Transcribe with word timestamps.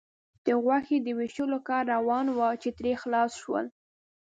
د 0.45 0.47
غوښې 0.63 0.97
د 1.01 1.07
وېشلو 1.17 1.57
کار 1.67 1.83
روان 1.95 2.25
و، 2.37 2.39
چې 2.61 2.69
ترې 2.77 2.93
خلاص 3.01 3.31
شول. 3.41 3.65